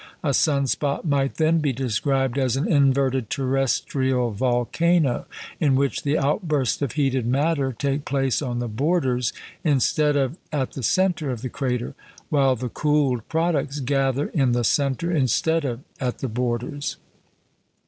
[0.23, 5.27] A sun spot might then be described as an inverted terrestrial volcano,
[5.59, 9.31] in which the outbursts of heated matter take place on the borders
[9.63, 11.93] instead of at the centre of the crater,
[12.29, 16.97] while the cooled products gather in the centre instead of at the borders.